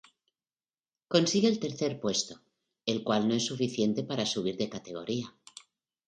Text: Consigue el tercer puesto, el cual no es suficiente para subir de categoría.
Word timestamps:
Consigue 1.09 1.47
el 1.47 1.59
tercer 1.59 1.99
puesto, 1.99 2.41
el 2.87 3.03
cual 3.03 3.27
no 3.27 3.35
es 3.35 3.45
suficiente 3.45 4.03
para 4.03 4.25
subir 4.25 4.57
de 4.57 4.67
categoría. 4.67 5.31